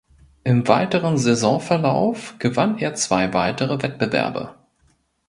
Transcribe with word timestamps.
Im 0.43 0.67
weiteren 0.67 1.19
Saisonverlauf 1.19 2.33
gewann 2.39 2.79
er 2.79 2.95
zwei 2.95 3.31
weitere 3.35 3.83
Wettbewerbe. 3.83 4.55